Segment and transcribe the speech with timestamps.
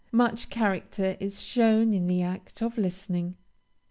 [0.11, 3.35] Much character is shown in the act of listening.